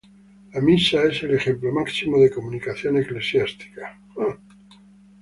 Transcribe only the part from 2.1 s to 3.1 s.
de comunicación